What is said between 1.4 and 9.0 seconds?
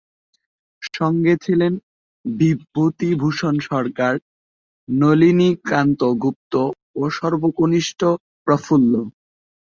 ছিলেন বিভূতিভূষণ সরকার, নলিনীকান্ত গুপ্ত ও সর্বকনিষ্ঠ প্রফুল্ল।